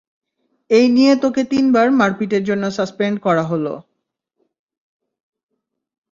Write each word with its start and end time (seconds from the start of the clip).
এই 0.69 0.85
নিয়ে 0.89 1.13
তোকে 1.15 1.41
তিনবার 1.51 1.87
মারপিটের 1.99 2.43
জন্য 2.49 2.63
সাসপেন্ড 2.77 3.17
করা 3.25 3.43
হলো। 3.43 3.73